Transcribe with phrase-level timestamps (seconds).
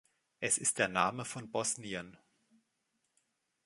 [0.39, 2.17] Es ist der Name von Bosnien.